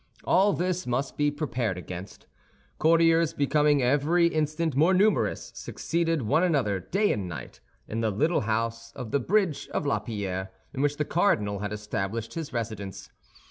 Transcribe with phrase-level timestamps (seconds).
[0.23, 2.25] All this must be prepared against.
[2.79, 8.41] Courtiers, becoming every instant more numerous, succeeded one another, day and night, in the little
[8.41, 13.11] house of the bridge of La Pierre, in which the cardinal had established his residence.